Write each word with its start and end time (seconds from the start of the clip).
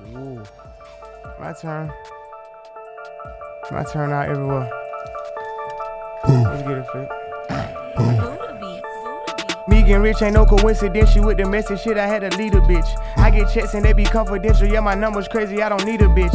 Ooh. 0.00 0.42
My 1.40 1.52
turn. 1.52 1.92
My 3.70 3.82
turn 3.84 4.12
out 4.12 4.28
everywhere. 4.28 4.70
Let's 6.28 6.62
get 6.62 6.78
it, 6.78 6.86
Flip. 6.92 7.10
Me 9.68 9.82
getting 9.82 10.02
rich 10.02 10.22
ain't 10.22 10.34
no 10.34 10.46
coincidence. 10.46 11.10
She 11.10 11.20
with 11.20 11.38
the 11.38 11.48
messy 11.48 11.76
shit, 11.76 11.98
I 11.98 12.06
had 12.06 12.30
to 12.30 12.36
lead 12.38 12.54
a 12.54 12.60
bitch. 12.60 12.86
I 13.16 13.30
get 13.30 13.50
checks 13.52 13.74
and 13.74 13.84
they 13.84 13.92
be 13.92 14.04
confidential. 14.04 14.68
Yeah, 14.68 14.80
my 14.80 14.94
number's 14.94 15.28
crazy, 15.28 15.62
I 15.62 15.68
don't 15.68 15.84
need 15.84 16.02
a 16.02 16.06
bitch. 16.06 16.34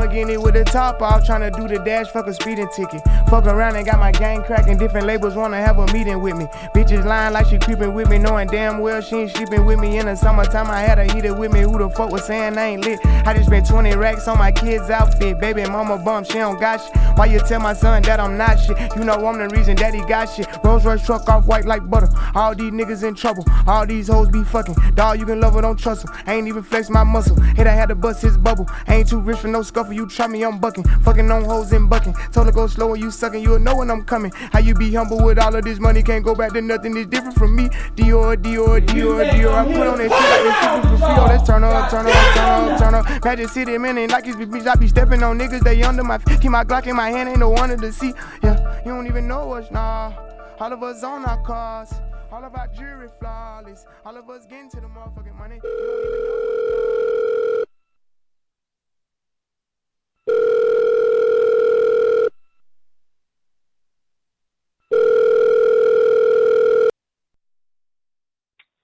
Lamborghini 0.00 0.42
with 0.42 0.54
the 0.54 0.64
top 0.64 1.02
off, 1.02 1.26
tryna 1.26 1.54
do 1.54 1.68
the 1.68 1.82
dash, 1.84 2.08
fuck 2.08 2.26
a 2.26 2.32
speeding 2.32 2.68
ticket. 2.74 3.02
Fuck 3.28 3.44
around 3.44 3.76
and 3.76 3.84
got 3.84 3.98
my 3.98 4.10
gang 4.12 4.42
cracking. 4.42 4.78
Different 4.78 5.06
labels 5.06 5.34
wanna 5.34 5.60
have 5.60 5.78
a 5.78 5.86
meeting 5.92 6.20
with 6.22 6.36
me. 6.36 6.46
Bitches 6.74 7.04
lying 7.04 7.34
like 7.34 7.46
she 7.46 7.58
creeping 7.58 7.92
with 7.92 8.08
me, 8.08 8.18
knowing 8.18 8.48
damn 8.48 8.80
well 8.80 9.00
she 9.02 9.16
ain't 9.16 9.30
sleeping 9.30 9.66
with 9.66 9.78
me. 9.78 9.98
In 9.98 10.06
the 10.06 10.16
summertime, 10.16 10.70
I 10.70 10.80
had 10.80 10.98
a 10.98 11.12
heater 11.12 11.34
with 11.34 11.52
me. 11.52 11.60
Who 11.60 11.78
the 11.78 11.90
fuck 11.90 12.10
was 12.10 12.24
saying 12.24 12.56
I 12.56 12.66
ain't 12.68 12.84
lit? 12.84 12.98
I 13.04 13.34
just 13.34 13.46
spent 13.46 13.68
20 13.68 13.94
racks 13.96 14.26
on 14.26 14.38
my 14.38 14.50
kid's 14.50 14.88
outfit. 14.88 15.38
Baby 15.38 15.64
mama 15.64 15.98
bum, 15.98 16.24
she 16.24 16.34
don't 16.34 16.58
got 16.58 16.80
shit. 16.80 16.96
Why 17.16 17.26
you 17.26 17.38
tell 17.40 17.60
my 17.60 17.74
son 17.74 18.02
that 18.02 18.20
I'm 18.20 18.38
not 18.38 18.58
shit? 18.58 18.78
You 18.96 19.04
know 19.04 19.14
I'm 19.14 19.38
the 19.38 19.54
reason 19.54 19.76
that 19.76 19.92
he 19.92 20.00
got 20.06 20.26
shit. 20.26 20.48
Rolls 20.64 20.84
Royce 20.86 21.04
truck 21.04 21.28
off 21.28 21.46
white 21.46 21.66
like 21.66 21.88
butter. 21.88 22.08
All 22.34 22.54
these 22.54 22.72
niggas 22.72 23.06
in 23.06 23.14
trouble. 23.14 23.44
All 23.66 23.86
these 23.86 24.08
hoes 24.08 24.30
be 24.30 24.44
fucking. 24.44 24.76
Dog, 24.94 25.20
you 25.20 25.26
can 25.26 25.40
love 25.40 25.54
her, 25.54 25.60
don't 25.60 25.78
trust 25.78 26.08
her. 26.08 26.14
I 26.26 26.34
ain't 26.34 26.48
even 26.48 26.62
flex 26.62 26.88
my 26.88 27.04
muscle. 27.04 27.38
Hit 27.40 27.66
I 27.66 27.72
had 27.72 27.90
to 27.90 27.94
bust 27.94 28.22
his 28.22 28.38
bubble. 28.38 28.66
I 28.88 28.96
ain't 28.96 29.08
too 29.08 29.20
rich 29.20 29.38
for 29.38 29.48
no 29.48 29.62
scuffle. 29.62 29.89
You 29.92 30.08
try 30.08 30.26
me, 30.26 30.42
I'm 30.44 30.58
bucking. 30.58 30.84
Fucking 30.84 31.30
on 31.30 31.44
hoes 31.44 31.72
and 31.72 31.88
bucking. 31.88 32.14
Told 32.32 32.46
her 32.46 32.52
go 32.52 32.66
slow 32.66 32.94
and 32.94 33.02
you 33.02 33.10
sucking. 33.10 33.42
You'll 33.42 33.58
know 33.58 33.76
when 33.76 33.90
I'm 33.90 34.04
coming. 34.04 34.32
How 34.34 34.58
you 34.60 34.74
be 34.74 34.92
humble 34.94 35.22
with 35.22 35.38
all 35.38 35.54
of 35.54 35.64
this 35.64 35.78
money? 35.78 36.02
Can't 36.02 36.24
go 36.24 36.34
back 36.34 36.52
to 36.52 36.60
nothing. 36.60 36.96
It's 36.96 37.08
different 37.08 37.36
from 37.36 37.56
me. 37.56 37.68
Dior, 37.96 38.36
Dior, 38.36 38.80
Dior, 38.84 39.30
Dior. 39.30 39.54
I 39.54 39.64
put 39.72 39.86
on 39.86 39.98
that 39.98 40.10
shit 40.10 40.10
like 40.10 40.82
this 40.82 41.00
shit 41.00 41.30
let's 41.30 41.46
turn 41.46 41.64
up, 41.64 41.90
turn 41.90 42.06
up, 42.06 42.34
turn 42.34 42.70
up, 42.70 42.78
turn 42.78 42.94
up. 42.94 43.24
Magic 43.24 43.48
City, 43.48 43.78
man, 43.78 43.98
ain't 43.98 44.12
like 44.12 44.26
his 44.26 44.36
bitch. 44.36 44.66
I 44.66 44.74
be 44.74 44.88
stepping 44.88 45.22
on 45.22 45.38
niggas. 45.38 45.62
They 45.62 45.82
under 45.82 46.04
my 46.04 46.18
feet. 46.18 46.40
Keep 46.40 46.50
my 46.50 46.64
Glock 46.64 46.86
in 46.86 46.96
my 46.96 47.10
hand. 47.10 47.28
Ain't 47.28 47.38
no 47.38 47.50
one 47.50 47.70
to 47.76 47.92
see. 47.92 48.12
Yeah, 48.42 48.78
you 48.84 48.92
don't 48.92 49.06
even 49.06 49.26
know 49.28 49.52
us, 49.52 49.70
nah. 49.70 50.12
All 50.58 50.72
of 50.72 50.82
us 50.82 51.02
on 51.02 51.24
our 51.24 51.42
cars. 51.42 51.92
All 52.32 52.44
of 52.44 52.54
our 52.54 52.68
jewelry 52.68 53.08
flawless. 53.18 53.86
All 54.04 54.16
of 54.16 54.28
us 54.28 54.46
getting 54.46 54.70
to 54.70 54.76
the 54.80 54.86
motherfucking 54.86 55.36
money. 55.36 55.56
You 55.56 55.62
don't 55.62 56.04
even 56.04 56.20
know 56.20 57.62
us. 57.62 57.66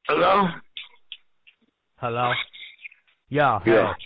Hello? 0.09 0.47
Hello? 1.97 2.33
Yeah, 3.29 3.59
Yeah. 3.67 3.95
hey. 3.95 4.05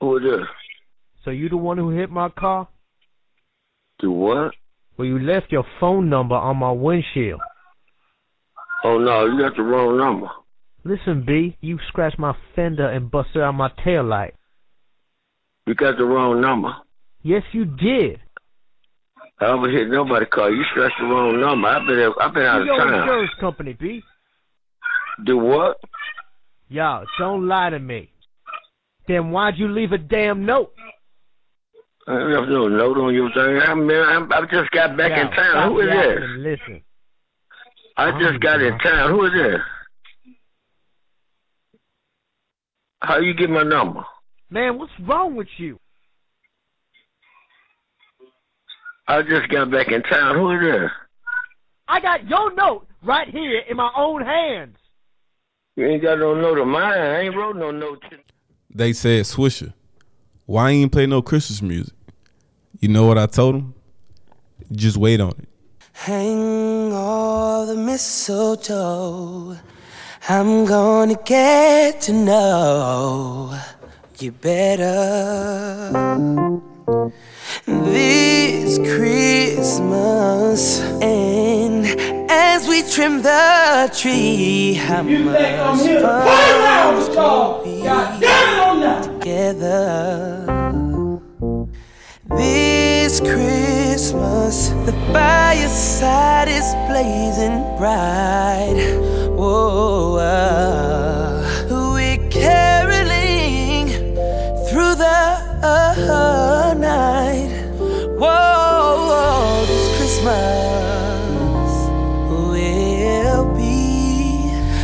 Who 0.00 0.16
is 0.18 0.22
this? 0.22 0.46
So 1.24 1.30
you 1.30 1.48
the 1.48 1.56
one 1.56 1.78
who 1.78 1.90
hit 1.90 2.10
my 2.10 2.28
car? 2.28 2.68
Do 3.98 4.12
what? 4.12 4.54
Well, 4.96 5.08
you 5.08 5.18
left 5.18 5.50
your 5.50 5.64
phone 5.80 6.08
number 6.08 6.36
on 6.36 6.58
my 6.58 6.70
windshield. 6.70 7.40
Oh 8.84 8.98
no, 8.98 9.26
you 9.26 9.38
got 9.40 9.56
the 9.56 9.62
wrong 9.62 9.98
number. 9.98 10.28
Listen, 10.84 11.24
B, 11.26 11.56
you 11.60 11.78
scratched 11.88 12.18
my 12.18 12.36
fender 12.54 12.88
and 12.88 13.10
busted 13.10 13.42
out 13.42 13.52
my 13.56 13.70
tail 13.84 14.04
light. 14.04 14.34
You 15.66 15.74
got 15.74 15.98
the 15.98 16.04
wrong 16.04 16.40
number. 16.40 16.72
Yes, 17.22 17.42
you 17.52 17.64
did. 17.64 18.20
I 19.40 19.52
ever 19.52 19.68
hit 19.70 19.88
nobody 19.88 20.26
call. 20.26 20.52
You 20.52 20.64
scratched 20.72 20.96
the 20.98 21.06
wrong 21.06 21.40
number. 21.40 21.68
I've 21.68 21.86
been 21.86 22.12
I've 22.20 22.34
been 22.34 22.42
out 22.44 22.56
You 22.56 22.60
of 22.62 22.66
your 22.66 22.78
town. 22.78 23.00
insurance 23.02 23.30
company, 23.40 23.72
B. 23.72 24.02
Do 25.24 25.38
what? 25.38 25.78
Y'all, 26.68 27.04
don't 27.18 27.46
lie 27.46 27.70
to 27.70 27.78
me. 27.78 28.10
Then 29.06 29.30
why'd 29.30 29.56
you 29.56 29.68
leave 29.68 29.92
a 29.92 29.98
damn 29.98 30.44
note? 30.44 30.72
There's 32.06 32.48
no 32.48 32.68
note 32.68 32.98
on 32.98 33.14
your 33.14 33.30
thing. 33.32 33.60
I 33.62 33.74
mean, 33.74 33.90
I'm, 33.96 34.32
I 34.32 34.40
just 34.50 34.70
got 34.70 34.96
back 34.96 35.12
in 35.12 35.30
town. 35.30 35.70
Who 35.72 35.80
is 35.80 35.90
this? 35.90 36.18
Listen. 36.38 36.82
I 37.96 38.18
just 38.18 38.40
got 38.40 38.60
in 38.60 38.78
town. 38.78 39.10
Who 39.10 39.24
is 39.26 39.32
this? 39.32 39.60
How 43.00 43.18
you 43.18 43.34
get 43.34 43.50
my 43.50 43.62
number? 43.62 44.04
Man, 44.50 44.78
what's 44.78 44.92
wrong 45.06 45.36
with 45.36 45.48
you? 45.58 45.78
I 49.08 49.22
just 49.22 49.48
got 49.48 49.70
back 49.70 49.88
in 49.88 50.02
town. 50.02 50.36
Who 50.36 50.50
is 50.52 50.60
this? 50.60 50.90
I 51.88 52.00
got 52.00 52.28
your 52.28 52.54
note 52.54 52.86
right 53.02 53.28
here 53.28 53.60
in 53.68 53.76
my 53.76 53.90
own 53.96 54.22
hands. 54.24 54.76
You 55.76 55.86
ain't 55.86 56.02
got 56.02 56.18
no 56.18 56.34
note 56.34 56.58
of 56.58 56.66
mine. 56.66 56.92
I 56.98 57.20
ain't 57.20 57.34
wrote 57.36 57.56
no 57.56 57.70
note. 57.70 58.02
to- 58.10 58.18
They 58.74 58.92
said, 58.92 59.24
Swisher, 59.24 59.72
why 60.44 60.70
ain't 60.70 60.92
play 60.92 61.06
no 61.06 61.22
Christmas 61.22 61.62
music? 61.62 61.94
You 62.80 62.88
know 62.88 63.06
what 63.06 63.16
I 63.18 63.26
told 63.26 63.54
them? 63.54 63.74
Just 64.72 64.96
wait 64.96 65.20
on 65.20 65.30
it. 65.30 65.48
Hang 65.92 66.92
all 66.92 67.66
the 67.66 67.76
mistletoe. 67.76 69.56
I'm 70.28 70.64
gonna 70.66 71.16
get 71.24 72.02
to 72.02 72.12
know 72.12 73.58
you 74.18 74.32
better 74.32 75.90
this 77.68 78.78
Christmas. 78.78 80.80
And 81.02 81.84
as 82.30 82.66
we 82.66 82.82
trim 82.82 83.20
the 83.22 83.90
tree, 83.94 84.74
how 84.74 85.02
much 85.02 85.82
fun 86.02 86.96
it's 86.96 87.08
gonna 87.14 87.64
be 87.64 87.82
together. 89.20 90.44
This 92.36 93.20
Christmas, 93.20 94.68
the 94.86 94.92
fireside 95.12 96.48
is 96.48 96.74
blazing 96.88 97.62
bright. 97.76 98.76
Whoa, 99.36 100.16
uh, 100.16 101.66
we're 101.70 102.18
caroling 102.30 103.88
through 104.68 104.94
the 104.94 105.20
uh, 105.62 105.94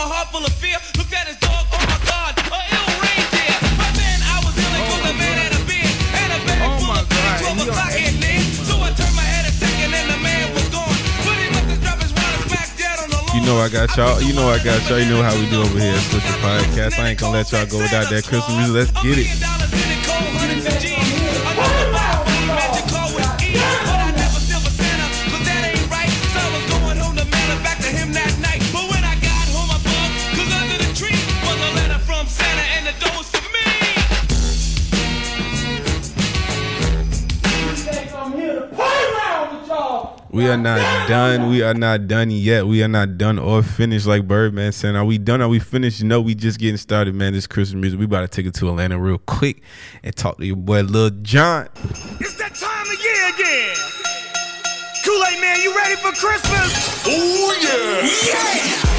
Heart 0.09 0.27
full 0.33 0.43
of 0.43 0.53
fear. 0.57 0.77
Looked 0.97 1.13
at 1.13 1.29
his 1.29 1.37
dog, 1.37 1.69
oh 1.69 1.77
my 1.85 1.99
God, 2.09 2.33
a 2.33 2.59
ill 2.73 2.89
reindeer. 2.97 3.57
But 3.77 3.93
then 3.93 4.17
I 4.25 4.41
was 4.41 4.53
dealing 4.57 4.85
with 4.89 5.05
a 5.05 5.15
man 5.15 5.53
a 5.53 5.61
beard 5.69 5.93
and 6.17 6.29
a 6.33 6.39
bag 6.49 6.61
oh 6.65 6.81
full 6.81 6.97
of 6.97 7.05
goodies, 7.05 7.41
12 7.45 7.69
o'clock 7.69 7.93
near. 8.17 8.41
So 8.65 8.75
I 8.81 8.89
turned 8.97 9.15
my 9.15 9.25
head 9.25 9.45
a 9.45 9.53
second 9.53 9.93
and 9.93 10.07
the 10.09 10.19
man 10.19 10.45
was 10.57 10.67
gone. 10.73 10.97
But 11.23 11.37
he 11.37 11.47
must 11.53 11.69
have 11.69 11.81
dropped 11.85 12.01
his 12.01 12.13
wallet 12.17 12.41
smack 12.49 12.69
dead 12.73 12.97
on 12.97 13.09
the 13.13 13.21
lawn. 13.21 13.37
You 13.37 13.41
know 13.45 13.57
I 13.61 13.69
got 13.69 13.87
y'all. 13.93 14.17
You 14.17 14.33
know 14.33 14.47
I 14.49 14.57
got 14.65 14.81
y'all. 14.89 14.99
You 14.99 15.09
know 15.13 15.21
how 15.21 15.33
we 15.37 15.45
do 15.53 15.61
over 15.61 15.77
here 15.77 15.93
at 15.93 16.03
Swisher 16.09 16.37
Podcast. 16.41 16.97
I 16.97 17.13
ain't 17.13 17.19
gonna 17.21 17.37
let 17.37 17.53
y'all 17.53 17.69
go 17.69 17.77
without 17.77 18.09
that 18.09 18.25
Christmas 18.25 18.55
music. 18.57 18.89
Let's 18.89 18.93
get 19.05 19.17
it. 19.21 19.58
We 40.39 40.47
are 40.47 40.55
not 40.55 41.09
done. 41.09 41.49
We 41.49 41.61
are 41.63 41.73
not 41.73 42.07
done 42.07 42.31
yet. 42.31 42.65
We 42.65 42.81
are 42.81 42.87
not 42.87 43.17
done 43.17 43.37
or 43.37 43.61
finished 43.61 44.05
like 44.05 44.25
Birdman 44.25 44.71
saying. 44.71 44.95
Are 44.95 45.03
we 45.03 45.17
done? 45.17 45.41
Are 45.41 45.49
we 45.49 45.59
finished? 45.59 46.01
No, 46.01 46.21
we 46.21 46.33
just 46.33 46.59
getting 46.59 46.77
started, 46.77 47.13
man. 47.13 47.33
This 47.33 47.45
Christmas 47.45 47.81
music. 47.81 47.99
We 47.99 48.05
about 48.05 48.21
to 48.21 48.29
take 48.29 48.45
it 48.45 48.53
to 48.53 48.69
Atlanta 48.69 48.97
real 48.97 49.17
quick 49.17 49.61
and 50.01 50.15
talk 50.15 50.37
to 50.37 50.45
your 50.45 50.55
boy 50.55 50.83
Lil 50.83 51.09
Jon. 51.23 51.67
It's 52.21 52.37
that 52.37 52.55
time 52.55 52.87
of 52.87 53.03
year 53.03 53.27
again. 53.33 53.75
Kool-Aid 55.03 55.41
man, 55.41 55.61
you 55.61 55.75
ready 55.75 55.97
for 55.97 56.13
Christmas? 56.13 57.03
Oh 57.05 57.57
yeah. 57.61 58.87
Yeah. 58.93 58.98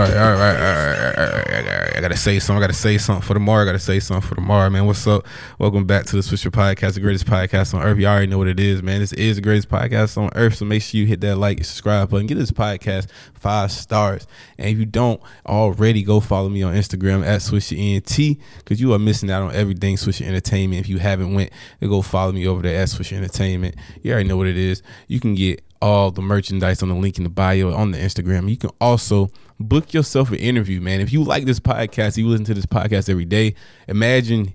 All 0.00 0.06
right, 0.06 0.16
all 0.16 0.32
right, 0.32 0.56
all 0.56 0.74
right, 1.12 1.18
all 1.18 1.78
right. 1.78 1.96
I 1.96 2.00
gotta 2.00 2.16
say 2.16 2.38
something. 2.38 2.56
I 2.56 2.66
gotta 2.66 2.72
say 2.72 2.96
something 2.96 3.20
for 3.20 3.34
tomorrow. 3.34 3.64
I 3.64 3.66
gotta 3.66 3.78
say 3.78 4.00
something 4.00 4.26
for 4.26 4.34
tomorrow, 4.34 4.70
man. 4.70 4.86
What's 4.86 5.06
up? 5.06 5.26
Welcome 5.58 5.84
back 5.84 6.06
to 6.06 6.16
the 6.16 6.22
Swisher 6.22 6.50
Podcast, 6.50 6.94
the 6.94 7.00
greatest 7.00 7.26
podcast 7.26 7.74
on 7.74 7.82
earth. 7.82 7.98
You 7.98 8.06
already 8.06 8.26
know 8.26 8.38
what 8.38 8.48
it 8.48 8.58
is, 8.58 8.82
man. 8.82 9.00
This 9.00 9.12
is 9.12 9.36
the 9.36 9.42
greatest 9.42 9.68
podcast 9.68 10.16
on 10.16 10.30
earth. 10.36 10.54
So 10.54 10.64
make 10.64 10.80
sure 10.80 10.98
you 10.98 11.06
hit 11.06 11.20
that 11.20 11.36
like 11.36 11.58
and 11.58 11.66
subscribe 11.66 12.08
button. 12.08 12.26
Get 12.26 12.36
this 12.36 12.50
podcast 12.50 13.08
five 13.34 13.70
stars. 13.70 14.26
And 14.56 14.70
if 14.70 14.78
you 14.78 14.86
don't 14.86 15.20
already, 15.44 16.02
go 16.02 16.20
follow 16.20 16.48
me 16.48 16.62
on 16.62 16.72
Instagram 16.72 17.22
at 17.22 17.42
SwisherNT 17.42 18.40
because 18.56 18.80
you 18.80 18.94
are 18.94 18.98
missing 18.98 19.30
out 19.30 19.42
on 19.42 19.54
everything 19.54 19.96
Swisher 19.96 20.26
Entertainment. 20.26 20.80
If 20.80 20.88
you 20.88 20.96
haven't 20.96 21.34
went, 21.34 21.52
go 21.82 22.00
follow 22.00 22.32
me 22.32 22.46
over 22.46 22.62
there 22.62 22.80
at 22.80 22.88
Swisher 22.88 23.18
Entertainment. 23.18 23.74
You 24.02 24.12
already 24.12 24.30
know 24.30 24.38
what 24.38 24.46
it 24.46 24.56
is. 24.56 24.82
You 25.08 25.20
can 25.20 25.34
get 25.34 25.62
all 25.82 26.10
the 26.10 26.22
merchandise 26.22 26.82
on 26.82 26.88
the 26.88 26.94
link 26.94 27.18
in 27.18 27.24
the 27.24 27.30
bio 27.30 27.72
on 27.72 27.90
the 27.90 27.98
Instagram. 27.98 28.48
You 28.50 28.56
can 28.56 28.70
also 28.80 29.30
book 29.58 29.92
yourself 29.92 30.30
an 30.30 30.36
interview, 30.36 30.80
man. 30.80 31.00
If 31.00 31.12
you 31.12 31.22
like 31.22 31.44
this 31.44 31.60
podcast, 31.60 32.16
you 32.16 32.28
listen 32.28 32.44
to 32.46 32.54
this 32.54 32.66
podcast 32.66 33.08
every 33.08 33.24
day. 33.24 33.54
Imagine 33.88 34.54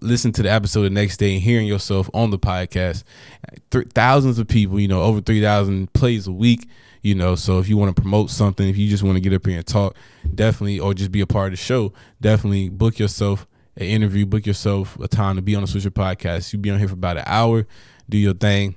listening 0.00 0.32
to 0.32 0.42
the 0.42 0.50
episode 0.50 0.82
the 0.82 0.90
next 0.90 1.18
day 1.18 1.34
and 1.34 1.42
hearing 1.42 1.66
yourself 1.66 2.10
on 2.12 2.30
the 2.30 2.38
podcast. 2.38 3.04
Th- 3.70 3.86
thousands 3.94 4.38
of 4.38 4.48
people, 4.48 4.80
you 4.80 4.88
know, 4.88 5.02
over 5.02 5.20
3,000 5.20 5.92
plays 5.92 6.26
a 6.26 6.32
week, 6.32 6.68
you 7.02 7.14
know. 7.14 7.36
So 7.36 7.58
if 7.58 7.68
you 7.68 7.76
want 7.76 7.94
to 7.94 8.00
promote 8.00 8.30
something, 8.30 8.68
if 8.68 8.76
you 8.76 8.88
just 8.88 9.04
want 9.04 9.16
to 9.16 9.20
get 9.20 9.32
up 9.32 9.46
here 9.46 9.58
and 9.58 9.66
talk, 9.66 9.94
definitely, 10.34 10.80
or 10.80 10.94
just 10.94 11.12
be 11.12 11.20
a 11.20 11.26
part 11.26 11.52
of 11.52 11.52
the 11.52 11.64
show, 11.64 11.92
definitely 12.20 12.68
book 12.68 12.98
yourself 12.98 13.46
an 13.76 13.84
interview, 13.84 14.26
book 14.26 14.46
yourself 14.46 14.98
a 14.98 15.06
time 15.06 15.36
to 15.36 15.42
be 15.42 15.54
on 15.54 15.62
the 15.62 15.68
Swisher 15.68 15.90
podcast. 15.90 16.52
You'll 16.52 16.62
be 16.62 16.70
on 16.70 16.78
here 16.78 16.88
for 16.88 16.94
about 16.94 17.18
an 17.18 17.24
hour, 17.26 17.66
do 18.08 18.18
your 18.18 18.34
thing 18.34 18.76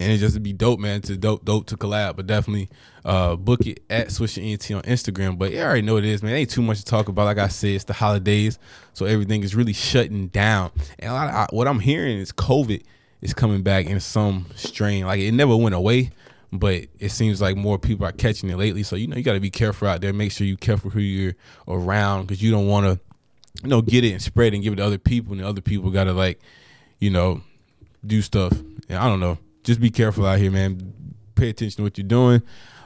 and 0.00 0.10
it 0.10 0.16
just 0.16 0.42
be 0.42 0.54
dope, 0.54 0.80
man. 0.80 1.02
To 1.02 1.16
dope, 1.16 1.44
dope 1.44 1.66
to 1.66 1.76
collab, 1.76 2.16
but 2.16 2.26
definitely 2.26 2.70
uh, 3.04 3.36
book 3.36 3.66
it 3.66 3.82
at 3.90 4.08
Swisher 4.08 4.42
ENT 4.42 4.70
on 4.70 4.82
Instagram. 4.82 5.38
But 5.38 5.52
I 5.52 5.58
already 5.58 5.82
know 5.82 5.94
what 5.94 6.04
it 6.04 6.10
is, 6.10 6.22
man. 6.22 6.34
Ain't 6.34 6.48
too 6.48 6.62
much 6.62 6.78
to 6.78 6.84
talk 6.86 7.08
about. 7.08 7.26
Like 7.26 7.36
I 7.36 7.48
said, 7.48 7.72
it's 7.72 7.84
the 7.84 7.92
holidays, 7.92 8.58
so 8.94 9.04
everything 9.04 9.42
is 9.42 9.54
really 9.54 9.74
shutting 9.74 10.28
down. 10.28 10.70
And 10.98 11.10
a 11.10 11.14
lot 11.14 11.28
of, 11.28 11.34
I, 11.34 11.46
what 11.50 11.68
I'm 11.68 11.80
hearing 11.80 12.16
is 12.16 12.32
COVID 12.32 12.82
is 13.20 13.34
coming 13.34 13.62
back 13.62 13.86
in 13.86 14.00
some 14.00 14.46
strain. 14.56 15.04
Like 15.04 15.20
it 15.20 15.32
never 15.32 15.54
went 15.54 15.74
away, 15.74 16.12
but 16.50 16.86
it 16.98 17.10
seems 17.10 17.42
like 17.42 17.58
more 17.58 17.78
people 17.78 18.06
are 18.06 18.12
catching 18.12 18.48
it 18.48 18.56
lately. 18.56 18.82
So 18.82 18.96
you 18.96 19.06
know, 19.06 19.18
you 19.18 19.22
got 19.22 19.34
to 19.34 19.40
be 19.40 19.50
careful 19.50 19.86
out 19.86 20.00
there. 20.00 20.14
Make 20.14 20.32
sure 20.32 20.46
you 20.46 20.56
careful 20.56 20.90
who 20.90 21.00
you're 21.00 21.36
around 21.68 22.22
because 22.22 22.42
you 22.42 22.50
don't 22.50 22.68
want 22.68 22.86
to, 22.86 22.98
you 23.62 23.68
know, 23.68 23.82
get 23.82 24.02
it 24.04 24.12
and 24.12 24.22
spread 24.22 24.54
and 24.54 24.62
give 24.62 24.72
it 24.72 24.76
to 24.76 24.84
other 24.84 24.96
people, 24.96 25.32
and 25.32 25.42
the 25.42 25.46
other 25.46 25.60
people 25.60 25.90
got 25.90 26.04
to 26.04 26.14
like, 26.14 26.40
you 27.00 27.10
know, 27.10 27.42
do 28.06 28.22
stuff. 28.22 28.52
And 28.88 28.98
I 28.98 29.06
don't 29.06 29.20
know 29.20 29.36
just 29.64 29.80
be 29.80 29.90
careful 29.90 30.26
out 30.26 30.38
here, 30.38 30.50
man. 30.50 30.94
Pay 31.34 31.50
attention 31.50 31.78
to 31.78 31.82
what 31.82 31.98
you're 31.98 32.06
doing. 32.06 32.42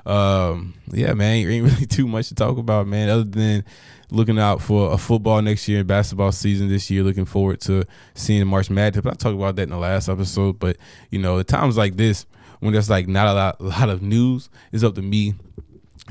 Um, 0.07 0.75
yeah, 0.93 1.15
man, 1.15 1.47
ain't 1.47 1.65
really 1.73 1.87
too 1.87 2.07
much 2.07 2.29
to 2.29 2.35
talk 2.35 2.59
about, 2.59 2.87
man, 2.87 3.09
other 3.09 3.25
than 3.25 3.65
looking 4.11 4.39
out 4.39 4.61
for 4.61 4.93
a 4.93 4.99
football 4.99 5.41
next 5.43 5.67
year 5.69 5.81
and 5.81 5.89
basketball 5.89 6.33
season 6.33 6.69
this 6.69 6.91
year. 6.91 7.03
Looking 7.03 7.25
forward 7.25 7.61
to 7.63 7.85
seeing 8.15 8.47
March 8.47 8.71
Madness. 8.71 9.07
I 9.07 9.11
talked 9.11 9.37
about 9.37 9.57
that 9.57 9.63
in 9.63 9.71
the 9.71 9.79
last 9.79 10.09
episode. 10.09 10.59
But 10.59 10.77
you 11.11 11.19
know, 11.19 11.39
at 11.39 11.49
times 11.49 11.77
like 11.77 11.97
this, 11.97 12.27
when 12.61 12.73
there's 12.73 12.91
like 12.91 13.09
not 13.09 13.27
a 13.27 13.33
lot, 13.33 13.61
a 13.61 13.65
lot 13.65 13.89
of 13.89 14.03
news, 14.03 14.51
it's 14.73 14.85
up 14.85 14.95
to 14.97 15.03
me 15.03 15.35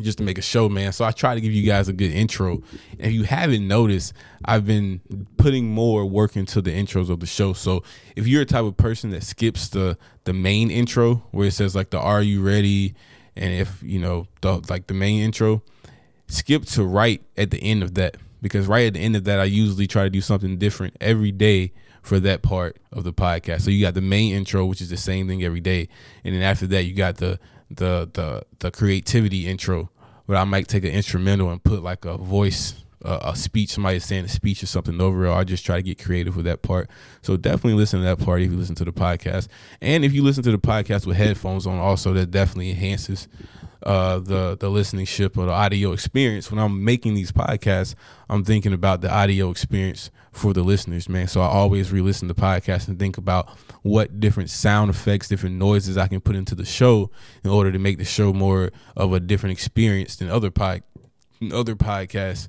just 0.01 0.17
to 0.17 0.23
make 0.23 0.37
a 0.37 0.41
show, 0.41 0.69
man. 0.69 0.91
So 0.91 1.05
I 1.05 1.11
try 1.11 1.35
to 1.35 1.41
give 1.41 1.51
you 1.51 1.63
guys 1.63 1.87
a 1.87 1.93
good 1.93 2.11
intro. 2.11 2.61
If 2.97 3.11
you 3.11 3.23
haven't 3.23 3.67
noticed, 3.67 4.13
I've 4.45 4.65
been 4.65 5.01
putting 5.37 5.69
more 5.69 6.05
work 6.05 6.35
into 6.35 6.61
the 6.61 6.71
intros 6.71 7.09
of 7.09 7.19
the 7.19 7.25
show. 7.25 7.53
So 7.53 7.83
if 8.15 8.27
you're 8.27 8.41
a 8.41 8.45
type 8.45 8.63
of 8.63 8.77
person 8.77 9.11
that 9.11 9.23
skips 9.23 9.69
the 9.69 9.97
the 10.23 10.33
main 10.33 10.71
intro 10.71 11.15
where 11.31 11.47
it 11.47 11.51
says 11.51 11.75
like 11.75 11.91
the 11.91 11.99
"Are 11.99 12.21
you 12.21 12.41
ready?" 12.41 12.95
and 13.35 13.53
if 13.53 13.81
you 13.83 13.99
know 13.99 14.27
the 14.41 14.61
like 14.69 14.87
the 14.87 14.93
main 14.93 15.21
intro, 15.21 15.61
skip 16.27 16.65
to 16.65 16.83
right 16.83 17.21
at 17.37 17.51
the 17.51 17.61
end 17.61 17.83
of 17.83 17.93
that 17.95 18.17
because 18.41 18.67
right 18.67 18.87
at 18.87 18.93
the 18.93 18.99
end 18.99 19.15
of 19.15 19.23
that, 19.23 19.39
I 19.39 19.45
usually 19.45 19.87
try 19.87 20.03
to 20.03 20.09
do 20.09 20.21
something 20.21 20.57
different 20.57 20.97
every 20.99 21.31
day 21.31 21.71
for 22.01 22.19
that 22.19 22.41
part 22.41 22.77
of 22.91 23.05
the 23.05 23.13
podcast. 23.13 23.61
So 23.61 23.71
you 23.71 23.81
got 23.81 23.93
the 23.93 24.01
main 24.01 24.33
intro, 24.33 24.65
which 24.65 24.81
is 24.81 24.89
the 24.89 24.97
same 24.97 25.27
thing 25.27 25.43
every 25.43 25.62
day, 25.62 25.88
and 26.23 26.35
then 26.35 26.41
after 26.41 26.67
that, 26.67 26.83
you 26.83 26.93
got 26.93 27.17
the 27.17 27.39
the 27.75 28.10
the 28.13 28.44
the 28.60 28.72
creativity 28.72 29.48
intro 29.48 29.89
where 30.25 30.38
I 30.38 30.44
might 30.46 30.68
take 30.68 30.84
an 30.84 30.92
instrumental 30.92 31.50
and 31.50 31.63
put 31.63 31.84
like 31.84 32.06
a 32.06 32.18
voice 32.18 32.75
uh, 33.03 33.20
a 33.22 33.36
speech 33.36 33.72
somebody 33.72 34.00
saying 34.00 34.25
a 34.25 34.30
speech 34.30 34.63
or 34.63 34.65
something 34.65 35.01
over 35.01 35.25
it. 35.25 35.34
I 35.34 35.44
just 35.44 35.65
try 35.65 35.75
to 35.77 35.84
get 35.84 36.01
creative 36.01 36.36
with 36.36 36.46
that 36.46 36.62
part 36.62 36.89
so 37.22 37.36
definitely 37.36 37.74
listen 37.74 38.00
to 38.00 38.06
that 38.06 38.20
part 38.20 38.42
if 38.42 38.51
you 38.51 38.58
listen 38.58 38.75
to 38.75 38.86
the 38.86 38.94
podcast 38.94 39.48
and 39.82 40.06
if 40.06 40.13
you 40.13 40.24
listen 40.24 40.44
to 40.44 40.51
the 40.51 40.58
podcast 40.58 41.06
with 41.06 41.18
headphones 41.18 41.68
on 41.68 41.80
also 41.80 42.13
that 42.13 42.32
definitely 42.32 42.70
enhances 42.70 43.27
uh, 43.85 44.19
the 44.19 44.57
the 44.59 44.69
listening 44.69 45.05
ship 45.05 45.37
or 45.37 45.45
the 45.45 45.51
audio 45.51 45.91
experience 45.91 46.49
when 46.49 46.59
I'm 46.59 46.83
making 46.83 47.13
these 47.13 47.31
podcasts 47.31 47.95
I'm 48.29 48.43
thinking 48.43 48.73
about 48.73 49.01
the 49.01 49.13
audio 49.13 49.49
experience 49.51 50.09
for 50.31 50.53
the 50.53 50.63
listeners 50.63 51.09
man 51.09 51.27
so 51.27 51.41
I 51.41 51.47
always 51.47 51.91
re-listen 51.91 52.27
to 52.27 52.33
podcasts 52.33 52.87
and 52.87 52.97
think 52.97 53.17
about 53.17 53.49
what 53.83 54.19
different 54.19 54.49
sound 54.49 54.89
effects, 54.89 55.27
different 55.27 55.55
noises 55.55 55.97
I 55.97 56.07
can 56.07 56.21
put 56.21 56.35
into 56.35 56.55
the 56.55 56.65
show 56.65 57.11
in 57.43 57.51
order 57.51 57.71
to 57.71 57.79
make 57.79 57.97
the 57.97 58.05
show 58.05 58.33
more 58.33 58.71
of 58.95 59.13
a 59.13 59.19
different 59.19 59.51
experience 59.53 60.15
than 60.15 60.29
other 60.29 60.49
pod, 60.49 60.83
other 61.51 61.75
podcasts. 61.75 62.47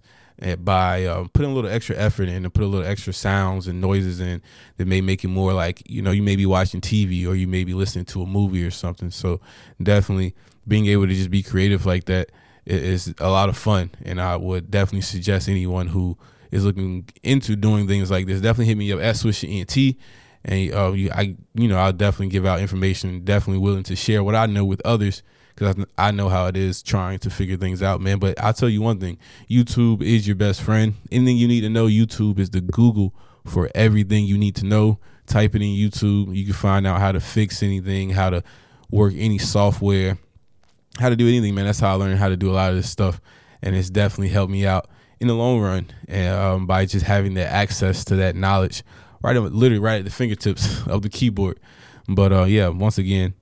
By 0.59 1.07
um, 1.07 1.29
putting 1.29 1.53
a 1.53 1.55
little 1.55 1.71
extra 1.71 1.97
effort 1.97 2.29
in 2.29 2.45
and 2.45 2.53
put 2.53 2.65
a 2.65 2.67
little 2.67 2.87
extra 2.87 3.13
sounds 3.13 3.69
and 3.69 3.81
noises 3.81 4.21
in 4.21 4.43
that 4.77 4.87
may 4.87 5.01
make 5.01 5.25
it 5.25 5.29
more 5.29 5.53
like 5.53 5.83
you 5.89 6.03
know 6.03 6.11
you 6.11 6.23
may 6.23 6.37
be 6.37 6.45
watching 6.45 6.81
TV 6.81 7.27
or 7.27 7.35
you 7.35 7.47
may 7.47 7.65
be 7.65 7.73
listening 7.73 8.05
to 8.07 8.23
a 8.23 8.27
movie 8.27 8.65
or 8.67 8.71
something. 8.71 9.11
So 9.11 9.41
definitely 9.83 10.35
being 10.67 10.87
able 10.87 11.07
to 11.07 11.15
just 11.15 11.31
be 11.31 11.43
creative 11.43 11.87
like 11.87 12.07
that 12.07 12.31
is 12.67 13.15
a 13.19 13.31
lot 13.31 13.49
of 13.49 13.57
fun, 13.57 13.91
and 14.05 14.21
I 14.21 14.37
would 14.37 14.71
definitely 14.71 15.03
suggest 15.03 15.49
anyone 15.49 15.89
who 15.89 16.19
is 16.51 16.65
looking 16.65 17.09
into 17.23 17.57
doing 17.57 17.87
things 17.87 18.11
like 18.11 18.27
this 18.27 18.41
definitely 18.41 18.67
hit 18.67 18.79
me 18.79 18.93
up 18.93 19.01
at 19.01 19.17
Swisher 19.17 19.49
ENT 19.49 19.97
and 20.45 20.73
uh, 20.75 20.93
I, 21.15 21.37
you 21.55 21.69
know, 21.69 21.79
I'll 21.79 21.93
definitely 21.93 22.29
give 22.29 22.45
out 22.45 22.61
information. 22.61 23.25
Definitely 23.25 23.61
willing 23.61 23.83
to 23.85 23.97
share 23.97 24.23
what 24.23 24.35
I 24.35 24.47
know 24.47 24.65
with 24.65 24.83
others 24.85 25.23
because 25.55 25.85
I, 25.99 26.09
I 26.09 26.11
know 26.11 26.29
how 26.29 26.47
it 26.47 26.57
is 26.57 26.83
trying 26.83 27.19
to 27.21 27.31
figure 27.31 27.57
things 27.57 27.83
out, 27.83 28.01
man. 28.01 28.19
But 28.19 28.43
I'll 28.43 28.53
tell 28.53 28.69
you 28.69 28.83
one 28.83 29.01
thing: 29.01 29.19
YouTube 29.49 30.03
is 30.03 30.27
your 30.27 30.37
best 30.37 30.63
friend. 30.63 30.95
Anything 31.11 31.37
you 31.37 31.49
need 31.49 31.63
to 31.63 31.69
know, 31.69 31.87
YouTube 31.87 32.39
is 32.39 32.51
the 32.51 32.61
Google 32.61 33.15
for 33.47 33.71
everything 33.75 34.25
you 34.25 34.39
need 34.39 34.57
to 34.57 34.67
know. 34.67 34.99
Type 35.27 35.55
it 35.55 35.63
in 35.63 35.69
YouTube. 35.69 36.35
You 36.35 36.45
can 36.45 36.55
find 36.55 36.87
out 36.87 37.01
how 37.01 37.13
to 37.13 37.21
fix 37.21 37.63
anything, 37.63 38.11
how 38.11 38.31
to 38.31 38.43
work 38.91 39.15
any 39.17 39.39
software, 39.39 40.19
how 40.99 41.09
to 41.09 41.17
do 41.17 41.29
anything, 41.29 41.55
man. 41.55 41.67
That's 41.67 41.81
how 41.81 41.93
I 41.93 41.95
learned 41.95 42.19
how 42.19 42.29
to 42.29 42.37
do 42.37 42.51
a 42.51 42.55
lot 42.55 42.71
of 42.71 42.77
this 42.77 42.91
stuff, 42.91 43.21
and 43.63 43.75
it's 43.75 43.91
definitely 43.91 44.29
helped 44.29 44.53
me 44.53 44.67
out 44.67 44.89
in 45.21 45.29
the 45.29 45.35
long 45.35 45.61
run, 45.61 45.87
and 46.09 46.35
um, 46.35 46.67
by 46.67 46.85
just 46.85 47.07
having 47.07 47.35
the 47.35 47.47
access 47.47 48.05
to 48.07 48.17
that 48.17 48.37
knowledge 48.37 48.83
right 49.25 49.37
literally 49.37 49.79
right 49.79 50.01
at 50.01 50.05
the 50.05 50.11
fingertips 50.11 50.87
of 50.87 51.03
the 51.03 51.09
keyboard. 51.09 51.59
But 52.07 52.33
uh, 52.33 52.45
yeah, 52.45 52.69
once 52.69 52.99
again, 52.99 53.35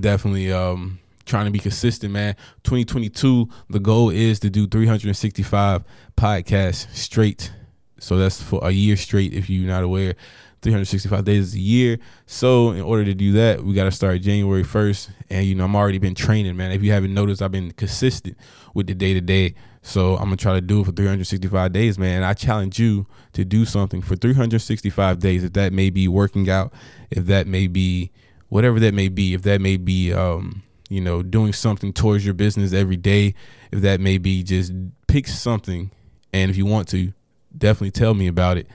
definitely 0.00 0.52
um, 0.52 0.98
trying 1.24 1.44
to 1.44 1.50
be 1.50 1.58
consistent, 1.58 2.12
man. 2.12 2.34
2022, 2.64 3.48
the 3.68 3.80
goal 3.80 4.10
is 4.10 4.40
to 4.40 4.50
do 4.50 4.66
365 4.66 5.84
podcasts 6.16 6.92
straight. 6.94 7.52
So 8.00 8.16
that's 8.16 8.40
for 8.40 8.60
a 8.66 8.70
year 8.70 8.96
straight. 8.96 9.32
If 9.32 9.50
you're 9.50 9.68
not 9.68 9.82
aware, 9.82 10.14
365 10.62 11.24
days 11.24 11.54
a 11.54 11.58
year. 11.58 11.98
So 12.26 12.70
in 12.70 12.80
order 12.80 13.04
to 13.04 13.14
do 13.14 13.32
that, 13.32 13.62
we 13.62 13.74
got 13.74 13.84
to 13.84 13.92
start 13.92 14.20
January 14.22 14.64
1st. 14.64 15.10
And 15.30 15.46
you 15.46 15.54
know, 15.54 15.64
I'm 15.64 15.76
already 15.76 15.98
been 15.98 16.14
training, 16.14 16.56
man. 16.56 16.72
If 16.72 16.82
you 16.82 16.92
haven't 16.92 17.14
noticed, 17.14 17.42
I've 17.42 17.52
been 17.52 17.72
consistent 17.72 18.36
with 18.74 18.86
the 18.86 18.94
day 18.94 19.14
to 19.14 19.20
day 19.20 19.54
So 19.82 20.16
I'm 20.16 20.24
gonna 20.24 20.36
try 20.36 20.54
to 20.54 20.60
do 20.60 20.80
it 20.80 20.86
for 20.86 20.92
365 20.92 21.72
days, 21.72 21.98
man. 21.98 22.22
I 22.22 22.34
challenge 22.34 22.78
you 22.78 23.06
to 23.32 23.44
do 23.44 23.64
something 23.64 24.02
for 24.02 24.16
365 24.16 25.18
days. 25.18 25.44
If 25.44 25.52
that 25.54 25.72
may 25.72 25.90
be 25.90 26.08
working 26.08 26.50
out, 26.50 26.72
if 27.10 27.26
that 27.26 27.46
may 27.46 27.66
be 27.66 28.10
whatever 28.48 28.80
that 28.80 28.94
may 28.94 29.08
be, 29.08 29.34
if 29.34 29.42
that 29.42 29.60
may 29.60 29.76
be, 29.76 30.12
um, 30.12 30.62
you 30.88 31.00
know, 31.00 31.22
doing 31.22 31.52
something 31.52 31.92
towards 31.92 32.24
your 32.24 32.34
business 32.34 32.72
every 32.72 32.96
day, 32.96 33.34
if 33.70 33.80
that 33.82 34.00
may 34.00 34.18
be 34.18 34.42
just 34.42 34.72
pick 35.06 35.26
something, 35.26 35.90
and 36.32 36.50
if 36.50 36.56
you 36.56 36.66
want 36.66 36.88
to, 36.88 37.12
definitely 37.56 37.90
tell 37.90 38.14
me 38.14 38.26
about 38.26 38.56
it. 38.56 38.66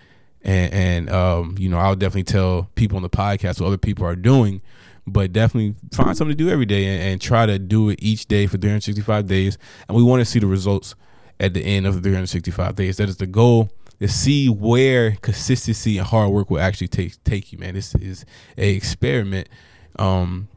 And, 0.42 0.74
and 0.74 1.10
um, 1.10 1.56
you 1.58 1.70
know, 1.70 1.78
I'll 1.78 1.96
definitely 1.96 2.24
tell 2.24 2.70
people 2.76 2.98
on 2.98 3.04
the 3.04 3.10
podcast 3.10 3.62
what 3.62 3.68
other 3.68 3.78
people 3.78 4.06
are 4.06 4.16
doing 4.16 4.62
but 5.06 5.34
definitely 5.34 5.76
find 5.92 6.16
something 6.16 6.36
to 6.38 6.44
do 6.44 6.50
every 6.50 6.66
day 6.66 6.86
and, 6.86 7.04
and, 7.04 7.22
try 7.22 7.46
to 7.46 7.60
do 7.60 7.90
it 7.90 8.00
each 8.02 8.26
day 8.28 8.48
for 8.48 8.58
365 8.58 9.28
days. 9.28 9.58
And 9.88 9.98
we 9.98 10.04
want 10.04 10.22
to 10.22 10.26
see 10.26 10.40
the 10.40 10.48
results 10.48 10.96
at 11.40 11.54
the 11.54 11.62
end 11.62 11.86
of 11.86 11.96
the 11.96 12.02
365 12.02 12.76
days. 12.76 12.98
That 12.98 13.10
is 13.10 13.18
the 13.18 13.28
goal 13.28 13.70
to 14.00 14.08
see 14.08 14.50
where 14.50 15.16
consistency 15.22 15.98
and 15.98 16.08
hard 16.08 16.32
work 16.32 16.50
will 16.50 16.60
actually 16.60 16.88
take 16.88 17.24
take 17.24 17.52
you, 17.52 17.58
man. 17.58 17.74
This 17.74 17.96
is 17.96 18.26
a 18.58 18.76
experiment. 18.76 19.50
Um, 19.98 20.48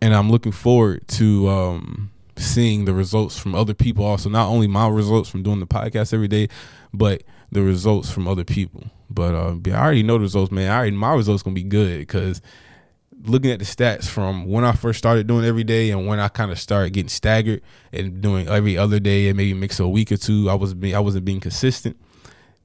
and 0.00 0.14
I'm 0.14 0.30
looking 0.30 0.52
forward 0.52 1.06
to 1.08 1.48
um, 1.48 2.10
seeing 2.36 2.84
the 2.84 2.94
results 2.94 3.38
from 3.38 3.54
other 3.54 3.74
people 3.74 4.04
also 4.04 4.28
not 4.28 4.48
only 4.48 4.66
my 4.66 4.88
results 4.88 5.28
from 5.28 5.42
doing 5.42 5.60
the 5.60 5.66
podcast 5.66 6.14
every 6.14 6.28
day 6.28 6.48
but 6.94 7.22
the 7.52 7.60
results 7.60 8.10
from 8.10 8.26
other 8.26 8.44
people 8.44 8.84
but 9.10 9.34
uh, 9.34 9.56
I 9.66 9.78
already 9.78 10.02
know 10.02 10.14
the 10.14 10.20
results 10.20 10.50
man 10.50 10.70
I 10.70 10.76
already 10.76 10.96
my 10.96 11.12
results 11.12 11.42
gonna 11.42 11.54
be 11.54 11.64
good 11.64 11.98
because 11.98 12.40
looking 13.24 13.50
at 13.50 13.58
the 13.58 13.64
stats 13.64 14.08
from 14.08 14.46
when 14.46 14.64
I 14.64 14.72
first 14.72 14.98
started 14.98 15.26
doing 15.26 15.44
every 15.44 15.64
day 15.64 15.90
and 15.90 16.06
when 16.06 16.18
I 16.18 16.28
kind 16.28 16.50
of 16.50 16.58
started 16.58 16.92
getting 16.92 17.08
staggered 17.08 17.62
and 17.92 18.20
doing 18.20 18.48
every 18.48 18.78
other 18.78 18.98
day 18.98 19.28
and 19.28 19.36
maybe 19.36 19.54
mix 19.54 19.78
a 19.80 19.88
week 19.88 20.10
or 20.12 20.16
two, 20.16 20.48
I 20.48 20.54
was 20.54 20.74
I 20.94 21.00
wasn't 21.00 21.24
being 21.24 21.40
consistent. 21.40 21.98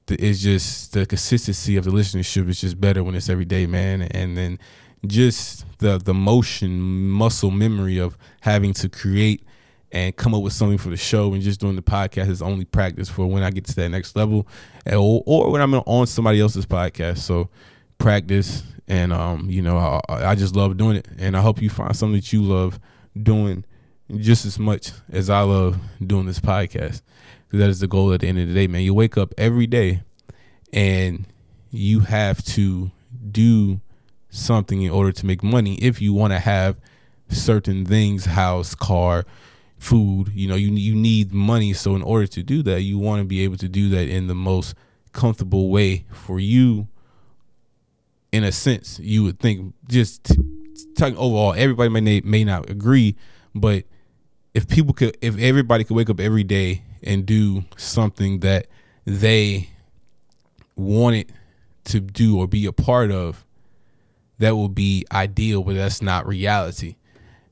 It's 0.08 0.40
just 0.40 0.92
the 0.92 1.06
consistency 1.06 1.76
of 1.76 1.84
the 1.84 1.90
listenership 1.90 2.48
is 2.48 2.60
just 2.60 2.80
better 2.80 3.02
when 3.02 3.14
it's 3.14 3.28
every 3.28 3.44
day, 3.44 3.66
man. 3.66 4.02
And 4.02 4.36
then 4.36 4.58
just 5.06 5.64
the 5.78 5.98
the 5.98 6.14
motion 6.14 6.80
muscle 7.10 7.50
memory 7.50 7.98
of 7.98 8.16
having 8.40 8.72
to 8.74 8.88
create 8.88 9.44
and 9.92 10.14
come 10.16 10.34
up 10.34 10.42
with 10.42 10.52
something 10.52 10.78
for 10.78 10.90
the 10.90 10.96
show 10.96 11.32
and 11.32 11.42
just 11.42 11.60
doing 11.60 11.76
the 11.76 11.82
podcast 11.82 12.28
is 12.28 12.42
only 12.42 12.64
practice 12.64 13.08
for 13.08 13.26
when 13.26 13.42
I 13.42 13.50
get 13.50 13.64
to 13.66 13.74
that 13.76 13.88
next 13.88 14.16
level 14.16 14.46
or, 14.86 15.22
or 15.26 15.50
when 15.50 15.60
I'm 15.60 15.74
on 15.74 16.06
somebody 16.06 16.40
else's 16.40 16.66
podcast. 16.66 17.18
So 17.18 17.48
practice 17.98 18.62
and 18.88 19.12
um, 19.12 19.48
you 19.50 19.62
know, 19.62 19.78
I, 19.78 20.00
I 20.30 20.34
just 20.34 20.54
love 20.54 20.76
doing 20.76 20.96
it, 20.98 21.08
and 21.18 21.36
I 21.36 21.40
hope 21.40 21.60
you 21.60 21.70
find 21.70 21.94
something 21.96 22.16
that 22.16 22.32
you 22.32 22.42
love 22.42 22.78
doing 23.20 23.64
just 24.18 24.44
as 24.46 24.58
much 24.58 24.92
as 25.10 25.28
I 25.28 25.40
love 25.40 25.78
doing 26.04 26.26
this 26.26 26.38
podcast. 26.38 27.02
Because 27.46 27.60
that 27.60 27.70
is 27.70 27.80
the 27.80 27.86
goal 27.86 28.12
at 28.12 28.20
the 28.20 28.28
end 28.28 28.38
of 28.38 28.48
the 28.48 28.54
day, 28.54 28.66
man. 28.66 28.82
You 28.82 28.94
wake 28.94 29.16
up 29.16 29.32
every 29.38 29.66
day, 29.66 30.02
and 30.72 31.26
you 31.70 32.00
have 32.00 32.44
to 32.44 32.90
do 33.30 33.80
something 34.30 34.82
in 34.82 34.90
order 34.90 35.12
to 35.12 35.26
make 35.26 35.42
money 35.42 35.74
if 35.76 36.00
you 36.00 36.12
want 36.12 36.32
to 36.32 36.38
have 36.38 36.78
certain 37.28 37.84
things 37.84 38.26
house 38.26 38.74
car 38.74 39.24
food. 39.78 40.30
You 40.34 40.48
know 40.48 40.54
you 40.54 40.70
you 40.72 40.94
need 40.94 41.32
money. 41.32 41.72
So 41.72 41.94
in 41.94 42.02
order 42.02 42.26
to 42.26 42.42
do 42.42 42.62
that 42.64 42.82
you 42.82 42.98
want 42.98 43.20
to 43.20 43.24
be 43.24 43.42
able 43.44 43.56
to 43.58 43.68
do 43.68 43.88
that 43.90 44.08
in 44.08 44.26
the 44.26 44.34
most 44.34 44.74
comfortable 45.12 45.70
way 45.70 46.04
for 46.12 46.38
you. 46.38 46.88
In 48.32 48.44
a 48.44 48.52
sense, 48.52 48.98
you 48.98 49.22
would 49.22 49.38
think 49.38 49.74
just 49.88 50.36
talking 50.96 51.16
overall, 51.16 51.54
everybody 51.54 51.88
may 51.88 52.20
may 52.20 52.44
not 52.44 52.68
agree, 52.68 53.16
but 53.54 53.84
if 54.56 54.66
people 54.66 54.94
could, 54.94 55.14
if 55.20 55.38
everybody 55.38 55.84
could 55.84 55.94
wake 55.94 56.08
up 56.08 56.18
every 56.18 56.42
day 56.42 56.82
and 57.02 57.26
do 57.26 57.62
something 57.76 58.40
that 58.40 58.66
they 59.04 59.68
wanted 60.76 61.30
to 61.84 62.00
do 62.00 62.38
or 62.38 62.46
be 62.46 62.64
a 62.64 62.72
part 62.72 63.10
of, 63.10 63.44
that 64.38 64.56
would 64.56 64.74
be 64.74 65.04
ideal. 65.12 65.62
But 65.62 65.74
that's 65.74 66.00
not 66.00 66.26
reality. 66.26 66.96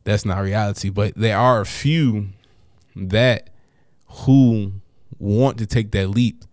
That's 0.04 0.24
not 0.24 0.38
reality. 0.38 0.88
But 0.88 1.12
there 1.14 1.36
are 1.36 1.60
a 1.60 1.66
few 1.66 2.28
that 2.96 3.50
who 4.08 4.72
want 5.18 5.58
to 5.58 5.66
take 5.66 5.90
that 5.90 6.08
leap. 6.08 6.46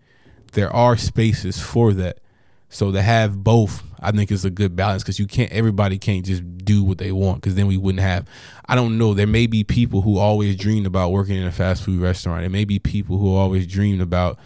There 0.51 0.69
are 0.75 0.97
spaces 0.97 1.61
for 1.61 1.93
that. 1.93 2.19
So 2.67 2.91
to 2.91 3.01
have 3.01 3.41
both, 3.41 3.83
I 4.01 4.11
think 4.11 4.31
it's 4.31 4.43
a 4.43 4.49
good 4.49 4.75
balance 4.75 5.03
because 5.03 5.19
you 5.19 5.27
can't. 5.27 5.51
Everybody 5.51 5.97
can't 5.97 6.25
just 6.25 6.43
do 6.57 6.83
what 6.83 6.97
they 6.97 7.11
want 7.11 7.41
because 7.41 7.55
then 7.55 7.67
we 7.67 7.77
wouldn't 7.77 8.01
have. 8.01 8.27
I 8.65 8.75
don't 8.75 8.97
know. 8.97 9.13
There 9.13 9.27
may 9.27 9.47
be 9.47 9.63
people 9.63 10.01
who 10.01 10.17
always 10.17 10.55
dreamed 10.55 10.87
about 10.87 11.11
working 11.11 11.37
in 11.37 11.45
a 11.45 11.51
fast 11.51 11.83
food 11.83 12.01
restaurant. 12.01 12.41
There 12.41 12.49
may 12.49 12.65
be 12.65 12.79
people 12.79 13.17
who 13.17 13.35
always 13.35 13.67
dreamed 13.67 14.01
about 14.01 14.39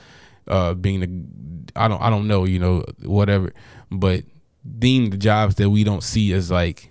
uh, 0.47 0.73
being 0.73 1.03
a. 1.03 1.79
I 1.79 1.87
don't. 1.87 2.01
I 2.01 2.09
don't 2.09 2.27
know. 2.27 2.45
You 2.45 2.59
know, 2.59 2.83
whatever. 3.03 3.53
But 3.91 4.23
being 4.79 5.09
the 5.09 5.17
jobs 5.17 5.55
that 5.55 5.69
we 5.69 5.83
don't 5.83 6.03
see 6.03 6.33
as 6.33 6.51
like 6.51 6.89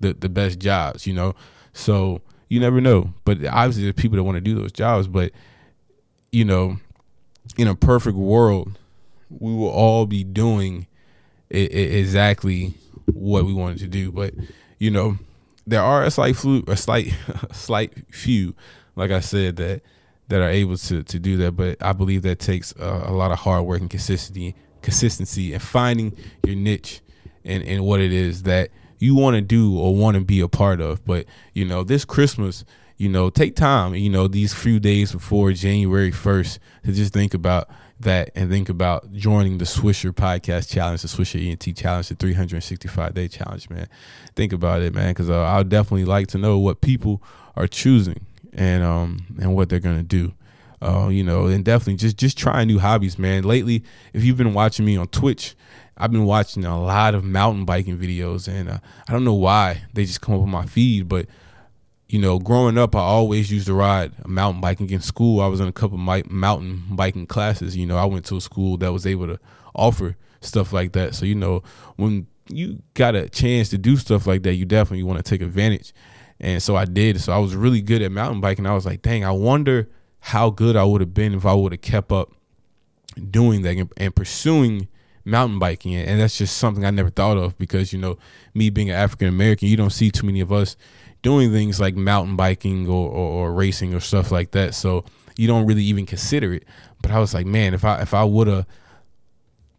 the 0.00 0.12
the 0.12 0.28
best 0.28 0.58
jobs. 0.58 1.06
You 1.06 1.14
know, 1.14 1.34
so 1.72 2.20
you 2.48 2.60
never 2.60 2.80
know. 2.80 3.14
But 3.24 3.44
obviously, 3.46 3.84
there's 3.84 3.94
people 3.94 4.16
that 4.16 4.24
want 4.24 4.36
to 4.36 4.42
do 4.42 4.54
those 4.54 4.72
jobs. 4.72 5.08
But 5.08 5.32
you 6.32 6.44
know, 6.44 6.78
in 7.56 7.68
a 7.68 7.74
perfect 7.74 8.16
world 8.16 8.78
we 9.30 9.52
will 9.52 9.68
all 9.68 10.06
be 10.06 10.24
doing 10.24 10.86
it, 11.50 11.72
it 11.72 11.94
exactly 11.96 12.74
what 13.12 13.44
we 13.44 13.52
wanted 13.52 13.78
to 13.78 13.86
do. 13.86 14.12
But 14.12 14.34
you 14.78 14.90
know, 14.90 15.18
there 15.66 15.82
are 15.82 16.04
a 16.04 16.10
slight 16.10 16.36
flu, 16.36 16.64
a 16.66 16.76
slight, 16.76 17.14
slight 17.52 17.92
few, 18.12 18.54
like 18.94 19.10
I 19.10 19.20
said, 19.20 19.56
that 19.56 19.82
that 20.28 20.40
are 20.40 20.48
able 20.48 20.76
to 20.76 21.02
to 21.02 21.18
do 21.18 21.36
that. 21.38 21.52
But 21.52 21.82
I 21.82 21.92
believe 21.92 22.22
that 22.22 22.38
takes 22.38 22.72
a, 22.72 23.04
a 23.06 23.12
lot 23.12 23.32
of 23.32 23.38
hard 23.40 23.64
work 23.64 23.80
and 23.80 23.90
consistency, 23.90 24.54
consistency, 24.82 25.52
and 25.52 25.62
finding 25.62 26.16
your 26.44 26.56
niche 26.56 27.00
and 27.44 27.62
and 27.62 27.84
what 27.84 28.00
it 28.00 28.12
is 28.12 28.44
that 28.44 28.70
you 28.98 29.14
want 29.14 29.34
to 29.34 29.42
do 29.42 29.78
or 29.78 29.94
want 29.94 30.16
to 30.16 30.24
be 30.24 30.40
a 30.40 30.48
part 30.48 30.80
of. 30.80 31.04
But 31.04 31.26
you 31.52 31.64
know, 31.64 31.84
this 31.84 32.04
Christmas, 32.04 32.64
you 32.96 33.08
know, 33.08 33.30
take 33.30 33.56
time, 33.56 33.94
you 33.94 34.10
know, 34.10 34.28
these 34.28 34.54
few 34.54 34.80
days 34.80 35.12
before 35.12 35.52
January 35.52 36.10
first 36.10 36.58
to 36.84 36.92
just 36.92 37.12
think 37.12 37.34
about 37.34 37.68
that 38.00 38.30
and 38.34 38.50
think 38.50 38.68
about 38.68 39.12
joining 39.12 39.58
the 39.58 39.64
Swisher 39.64 40.12
Podcast 40.12 40.70
Challenge, 40.70 41.00
the 41.00 41.08
Swisher 41.08 41.44
ENT 41.44 41.76
Challenge, 41.76 42.08
the 42.08 42.14
365 42.14 43.14
day 43.14 43.28
challenge, 43.28 43.70
man. 43.70 43.88
Think 44.34 44.52
about 44.52 44.82
it, 44.82 44.94
man, 44.94 45.10
because 45.10 45.30
uh, 45.30 45.42
I'll 45.42 45.64
definitely 45.64 46.04
like 46.04 46.26
to 46.28 46.38
know 46.38 46.58
what 46.58 46.80
people 46.80 47.22
are 47.56 47.66
choosing 47.66 48.26
and 48.52 48.82
um 48.82 49.26
and 49.40 49.54
what 49.54 49.68
they're 49.68 49.80
gonna 49.80 50.02
do. 50.02 50.34
Uh, 50.82 51.08
you 51.08 51.24
know, 51.24 51.46
and 51.46 51.64
definitely 51.64 51.96
just 51.96 52.18
just 52.18 52.36
try 52.36 52.62
new 52.64 52.78
hobbies, 52.78 53.18
man. 53.18 53.44
Lately, 53.44 53.82
if 54.12 54.24
you've 54.24 54.36
been 54.36 54.52
watching 54.52 54.84
me 54.84 54.96
on 54.98 55.08
Twitch, 55.08 55.56
I've 55.96 56.12
been 56.12 56.26
watching 56.26 56.66
a 56.66 56.78
lot 56.78 57.14
of 57.14 57.24
mountain 57.24 57.64
biking 57.64 57.96
videos, 57.96 58.46
and 58.46 58.68
uh, 58.68 58.78
I 59.08 59.12
don't 59.12 59.24
know 59.24 59.34
why 59.34 59.84
they 59.94 60.04
just 60.04 60.20
come 60.20 60.34
up 60.34 60.42
on 60.42 60.50
my 60.50 60.66
feed, 60.66 61.08
but 61.08 61.26
you 62.08 62.20
know, 62.20 62.38
growing 62.38 62.78
up, 62.78 62.94
I 62.94 63.00
always 63.00 63.50
used 63.50 63.66
to 63.66 63.74
ride 63.74 64.26
mountain 64.26 64.60
biking 64.60 64.90
in 64.90 65.00
school. 65.00 65.40
I 65.40 65.48
was 65.48 65.60
in 65.60 65.66
a 65.66 65.72
couple 65.72 65.98
of 65.98 66.30
mountain 66.30 66.84
biking 66.90 67.26
classes. 67.26 67.76
You 67.76 67.86
know, 67.86 67.96
I 67.96 68.04
went 68.04 68.24
to 68.26 68.36
a 68.36 68.40
school 68.40 68.76
that 68.78 68.92
was 68.92 69.06
able 69.06 69.26
to 69.26 69.40
offer 69.74 70.16
stuff 70.40 70.72
like 70.72 70.92
that. 70.92 71.14
So, 71.14 71.26
you 71.26 71.34
know, 71.34 71.62
when 71.96 72.28
you 72.48 72.82
got 72.94 73.16
a 73.16 73.28
chance 73.28 73.70
to 73.70 73.78
do 73.78 73.96
stuff 73.96 74.26
like 74.26 74.44
that, 74.44 74.54
you 74.54 74.64
definitely 74.64 75.02
want 75.02 75.24
to 75.24 75.28
take 75.28 75.42
advantage. 75.42 75.92
And 76.38 76.62
so 76.62 76.76
I 76.76 76.84
did. 76.84 77.20
So 77.20 77.32
I 77.32 77.38
was 77.38 77.56
really 77.56 77.80
good 77.80 78.02
at 78.02 78.12
mountain 78.12 78.40
biking. 78.40 78.66
I 78.66 78.74
was 78.74 78.86
like, 78.86 79.02
dang, 79.02 79.24
I 79.24 79.32
wonder 79.32 79.88
how 80.20 80.50
good 80.50 80.76
I 80.76 80.84
would 80.84 81.00
have 81.00 81.14
been 81.14 81.34
if 81.34 81.44
I 81.44 81.54
would 81.54 81.72
have 81.72 81.80
kept 81.80 82.12
up 82.12 82.32
doing 83.30 83.62
that 83.62 83.76
and, 83.76 83.92
and 83.96 84.14
pursuing 84.14 84.86
mountain 85.24 85.58
biking. 85.58 85.94
And 85.94 86.20
that's 86.20 86.38
just 86.38 86.56
something 86.56 86.84
I 86.84 86.90
never 86.90 87.10
thought 87.10 87.36
of 87.36 87.58
because, 87.58 87.92
you 87.92 87.98
know, 87.98 88.16
me 88.54 88.70
being 88.70 88.90
an 88.90 88.96
African 88.96 89.28
American, 89.28 89.68
you 89.68 89.76
don't 89.76 89.90
see 89.90 90.10
too 90.10 90.26
many 90.26 90.40
of 90.40 90.52
us 90.52 90.76
doing 91.26 91.50
things 91.50 91.80
like 91.80 91.96
mountain 91.96 92.36
biking 92.36 92.88
or, 92.88 93.10
or, 93.10 93.48
or 93.48 93.52
racing 93.52 93.92
or 93.92 93.98
stuff 93.98 94.30
like 94.30 94.52
that. 94.52 94.76
So 94.76 95.04
you 95.36 95.48
don't 95.48 95.66
really 95.66 95.82
even 95.82 96.06
consider 96.06 96.54
it. 96.54 96.62
But 97.02 97.10
I 97.10 97.18
was 97.18 97.34
like, 97.34 97.46
man, 97.46 97.74
if 97.74 97.84
I 97.84 98.00
if 98.00 98.14
I 98.14 98.22
would 98.22 98.46
have 98.46 98.64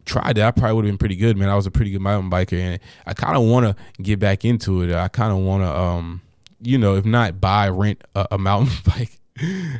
tried 0.04 0.36
that, 0.36 0.46
I 0.46 0.50
probably 0.50 0.74
would 0.74 0.84
have 0.84 0.92
been 0.92 0.98
pretty 0.98 1.16
good, 1.16 1.38
man. 1.38 1.48
I 1.48 1.56
was 1.56 1.66
a 1.66 1.70
pretty 1.70 1.90
good 1.90 2.02
mountain 2.02 2.30
biker, 2.30 2.60
and 2.60 2.78
I 3.06 3.14
kind 3.14 3.34
of 3.34 3.44
want 3.44 3.64
to 3.64 4.02
get 4.02 4.18
back 4.18 4.44
into 4.44 4.82
it. 4.82 4.94
I 4.94 5.08
kind 5.08 5.32
of 5.32 5.38
want 5.38 5.62
to, 5.62 5.74
um, 5.74 6.20
you 6.60 6.76
know, 6.76 6.96
if 6.96 7.06
not 7.06 7.40
buy 7.40 7.70
rent 7.70 8.02
a, 8.14 8.26
a 8.32 8.38
mountain 8.38 8.74
bike 8.86 9.18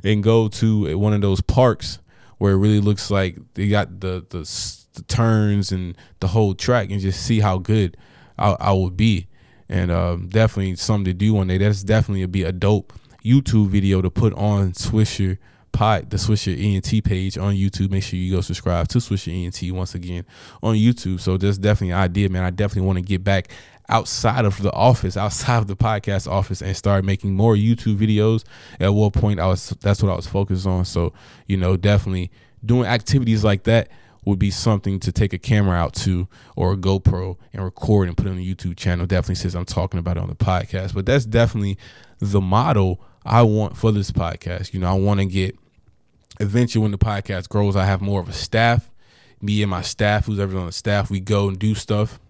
and 0.02 0.22
go 0.22 0.48
to 0.48 0.96
one 0.96 1.12
of 1.12 1.20
those 1.20 1.42
parks 1.42 1.98
where 2.38 2.52
it 2.52 2.58
really 2.58 2.80
looks 2.80 3.10
like 3.10 3.36
they 3.52 3.68
got 3.68 4.00
the 4.00 4.24
the, 4.30 4.38
the 4.94 5.02
turns 5.02 5.70
and 5.70 5.98
the 6.20 6.28
whole 6.28 6.54
track, 6.54 6.90
and 6.90 6.98
just 7.02 7.22
see 7.22 7.40
how 7.40 7.58
good 7.58 7.94
I, 8.38 8.56
I 8.58 8.72
would 8.72 8.96
be 8.96 9.28
and 9.68 9.90
uh, 9.90 10.16
definitely 10.28 10.76
something 10.76 11.04
to 11.04 11.14
do 11.14 11.34
one 11.34 11.48
day. 11.48 11.58
That's 11.58 11.82
definitely 11.82 12.24
be 12.26 12.42
a 12.42 12.52
dope 12.52 12.92
YouTube 13.24 13.68
video 13.68 14.00
to 14.00 14.10
put 14.10 14.32
on 14.34 14.72
Swisher 14.72 15.38
Pot, 15.72 16.10
the 16.10 16.16
Swisher 16.16 16.56
ENT 16.58 17.04
page 17.04 17.36
on 17.36 17.54
YouTube. 17.54 17.90
Make 17.90 18.02
sure 18.02 18.18
you 18.18 18.34
go 18.34 18.40
subscribe 18.40 18.88
to 18.88 18.98
Swisher 18.98 19.32
ENT 19.32 19.74
once 19.74 19.94
again 19.94 20.24
on 20.62 20.74
YouTube. 20.74 21.20
So 21.20 21.36
that's 21.36 21.58
definitely 21.58 21.92
an 21.92 21.98
idea, 21.98 22.28
man. 22.28 22.44
I 22.44 22.50
definitely 22.50 22.86
want 22.86 22.98
to 22.98 23.04
get 23.04 23.22
back 23.22 23.50
outside 23.88 24.44
of 24.44 24.60
the 24.60 24.72
office, 24.72 25.16
outside 25.16 25.58
of 25.58 25.66
the 25.66 25.76
podcast 25.76 26.30
office, 26.30 26.62
and 26.62 26.76
start 26.76 27.04
making 27.04 27.34
more 27.34 27.54
YouTube 27.54 27.96
videos. 27.96 28.44
At 28.80 28.94
one 28.94 29.10
point, 29.10 29.40
I 29.40 29.46
was 29.46 29.70
that's 29.80 30.02
what 30.02 30.10
I 30.10 30.16
was 30.16 30.26
focused 30.26 30.66
on. 30.66 30.84
So 30.84 31.12
you 31.46 31.56
know, 31.56 31.76
definitely 31.76 32.30
doing 32.64 32.86
activities 32.86 33.44
like 33.44 33.64
that 33.64 33.88
would 34.28 34.38
be 34.38 34.50
something 34.50 35.00
to 35.00 35.10
take 35.10 35.32
a 35.32 35.38
camera 35.38 35.74
out 35.74 35.94
to 35.94 36.28
or 36.54 36.74
a 36.74 36.76
GoPro 36.76 37.38
and 37.54 37.64
record 37.64 38.08
and 38.08 38.16
put 38.16 38.26
on 38.26 38.36
the 38.36 38.54
YouTube 38.54 38.76
channel. 38.76 39.06
Definitely 39.06 39.36
since 39.36 39.54
I'm 39.54 39.64
talking 39.64 39.98
about 39.98 40.18
it 40.18 40.22
on 40.22 40.28
the 40.28 40.36
podcast, 40.36 40.92
but 40.92 41.06
that's 41.06 41.24
definitely 41.24 41.78
the 42.18 42.42
model 42.42 43.00
I 43.24 43.40
want 43.42 43.78
for 43.78 43.90
this 43.90 44.10
podcast. 44.10 44.74
You 44.74 44.80
know, 44.80 44.90
I 44.90 44.92
want 44.92 45.20
to 45.20 45.26
get 45.26 45.58
eventually 46.40 46.82
when 46.82 46.90
the 46.90 46.98
podcast 46.98 47.48
grows, 47.48 47.74
I 47.74 47.86
have 47.86 48.02
more 48.02 48.20
of 48.20 48.28
a 48.28 48.34
staff. 48.34 48.90
Me 49.40 49.62
and 49.62 49.70
my 49.70 49.80
staff, 49.80 50.26
who's 50.26 50.38
ever 50.38 50.58
on 50.58 50.66
the 50.66 50.72
staff, 50.72 51.10
we 51.10 51.20
go 51.20 51.48
and 51.48 51.58
do 51.58 51.74
stuff 51.74 52.20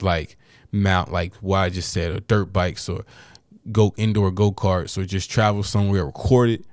like 0.00 0.36
mount, 0.72 1.12
like 1.12 1.34
what 1.36 1.58
I 1.58 1.68
just 1.68 1.92
said, 1.92 2.10
or 2.10 2.18
dirt 2.18 2.46
bikes, 2.46 2.88
or 2.88 3.04
go 3.70 3.94
indoor 3.96 4.32
go 4.32 4.50
karts, 4.50 4.98
or 4.98 5.04
just 5.04 5.30
travel 5.30 5.62
somewhere, 5.62 6.04
record 6.04 6.50
it, 6.50 6.64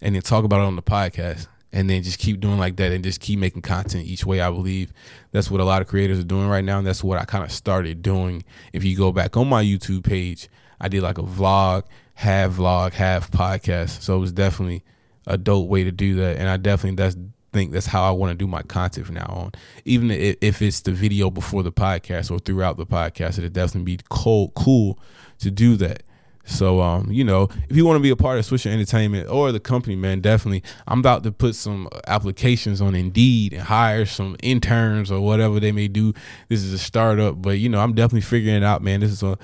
and 0.00 0.14
then 0.14 0.22
talk 0.22 0.44
about 0.44 0.60
it 0.60 0.64
on 0.64 0.76
the 0.76 0.82
podcast. 0.82 1.48
And 1.72 1.88
then 1.88 2.02
just 2.02 2.18
keep 2.18 2.40
doing 2.40 2.58
like 2.58 2.76
that 2.76 2.92
and 2.92 3.02
just 3.02 3.20
keep 3.20 3.38
making 3.38 3.62
content 3.62 4.04
each 4.04 4.26
way. 4.26 4.42
I 4.42 4.50
believe 4.50 4.92
that's 5.30 5.50
what 5.50 5.60
a 5.60 5.64
lot 5.64 5.80
of 5.80 5.88
creators 5.88 6.18
are 6.18 6.24
doing 6.24 6.48
right 6.48 6.64
now. 6.64 6.78
And 6.78 6.86
that's 6.86 7.02
what 7.02 7.18
I 7.18 7.24
kind 7.24 7.44
of 7.44 7.50
started 7.50 8.02
doing. 8.02 8.44
If 8.74 8.84
you 8.84 8.96
go 8.96 9.10
back 9.10 9.36
on 9.36 9.48
my 9.48 9.64
YouTube 9.64 10.04
page, 10.04 10.48
I 10.78 10.88
did 10.88 11.02
like 11.02 11.16
a 11.16 11.22
vlog, 11.22 11.84
half 12.14 12.52
vlog, 12.52 12.92
half 12.92 13.30
podcast. 13.30 14.02
So 14.02 14.16
it 14.16 14.20
was 14.20 14.32
definitely 14.32 14.82
a 15.26 15.38
dope 15.38 15.68
way 15.68 15.84
to 15.84 15.92
do 15.92 16.14
that. 16.16 16.36
And 16.36 16.48
I 16.48 16.58
definitely 16.58 16.96
that's 16.96 17.16
think 17.52 17.72
that's 17.72 17.86
how 17.86 18.02
I 18.02 18.10
want 18.10 18.30
to 18.30 18.34
do 18.34 18.46
my 18.46 18.62
content 18.62 19.06
from 19.06 19.16
now 19.16 19.26
on. 19.26 19.52
Even 19.84 20.10
if, 20.10 20.62
it's 20.62 20.80
the 20.80 20.92
video 20.92 21.30
before 21.30 21.62
the 21.62 21.72
podcast 21.72 22.30
or 22.30 22.38
throughout 22.38 22.76
the 22.76 22.86
podcast, 22.86 23.38
it'd 23.38 23.52
definitely 23.52 23.96
be 23.96 24.02
cool 24.08 24.50
cool 24.54 24.98
to 25.38 25.50
do 25.50 25.76
that. 25.76 26.02
So 26.44 26.80
um, 26.80 27.10
you 27.10 27.24
know, 27.24 27.48
if 27.68 27.76
you 27.76 27.84
want 27.84 27.96
to 27.98 28.02
be 28.02 28.10
a 28.10 28.16
part 28.16 28.38
of 28.38 28.44
Swisher 28.44 28.70
Entertainment 28.70 29.28
or 29.28 29.52
the 29.52 29.60
company, 29.60 29.96
man, 29.96 30.20
definitely. 30.20 30.62
I'm 30.86 31.00
about 31.00 31.22
to 31.24 31.32
put 31.32 31.54
some 31.54 31.88
applications 32.06 32.80
on 32.80 32.94
Indeed 32.94 33.52
and 33.52 33.62
hire 33.62 34.06
some 34.06 34.36
interns 34.42 35.10
or 35.10 35.20
whatever 35.20 35.60
they 35.60 35.72
may 35.72 35.88
do. 35.88 36.12
This 36.48 36.62
is 36.62 36.72
a 36.72 36.78
startup, 36.78 37.40
but 37.40 37.58
you 37.58 37.68
know, 37.68 37.80
I'm 37.80 37.94
definitely 37.94 38.22
figuring 38.22 38.56
it 38.56 38.64
out, 38.64 38.82
man. 38.82 39.00
This 39.00 39.12
is 39.12 39.22
a 39.22 39.38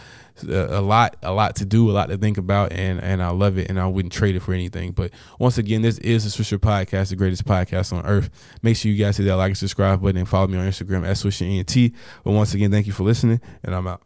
a 0.47 0.81
lot 0.81 1.17
a 1.23 1.33
lot 1.33 1.57
to 1.57 1.65
do 1.65 1.91
a 1.91 1.93
lot 1.93 2.09
to 2.09 2.17
think 2.17 2.39
about 2.39 2.73
and 2.73 3.01
and 3.03 3.23
i 3.23 3.29
love 3.31 3.59
it 3.59 3.69
and 3.69 3.81
i 3.81 3.87
wouldn't 3.87 4.13
trade 4.13 4.37
it 4.37 4.41
for 4.41 4.53
anything 4.53 4.93
but 4.93 5.11
once 5.39 5.59
again 5.59 5.83
this 5.83 5.99
is 5.99 6.25
the 6.25 6.43
swisher 6.43 6.59
podcast 6.59 7.11
the 7.11 7.17
greatest 7.17 7.45
podcast 7.45 7.93
on 7.93 8.05
earth 8.07 8.31
make 8.63 8.77
sure 8.77 8.91
you 8.91 9.03
guys 9.03 9.17
hit 9.17 9.25
that 9.25 9.37
like 9.37 9.49
and 9.49 9.59
subscribe 9.59 10.01
button 10.01 10.17
and 10.17 10.29
follow 10.29 10.47
me 10.47 10.59
on 10.59 10.67
instagram 10.67 11.07
at 11.07 11.17
swisher 11.17 11.59
ent 11.59 11.95
but 12.25 12.31
once 12.31 12.55
again 12.55 12.71
thank 12.71 12.87
you 12.87 12.93
for 12.93 13.03
listening 13.03 13.41
and 13.65 13.75
i'm 13.75 13.87
out 13.87 14.03